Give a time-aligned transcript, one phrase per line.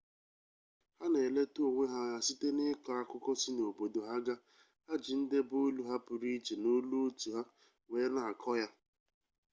[0.97, 4.35] ha na-eleta onwe ha anya site n'ịkọ akụkọ si n'obodo ha ga
[4.85, 7.41] ha ji ndebeolu ha pụrụ iche na olu otu ha
[7.91, 8.67] wee na-akọ ya